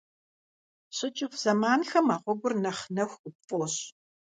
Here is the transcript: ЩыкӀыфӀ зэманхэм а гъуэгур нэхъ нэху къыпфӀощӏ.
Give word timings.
ЩыкӀыфӀ 0.95 1.37
зэманхэм 1.41 2.07
а 2.15 2.17
гъуэгур 2.23 2.53
нэхъ 2.63 2.83
нэху 2.95 3.19
къыпфӀощӏ. 3.21 3.81